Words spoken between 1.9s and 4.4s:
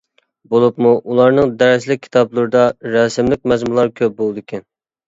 كىتابلىرىدا رەسىملىك مەزمۇنلار كۆپ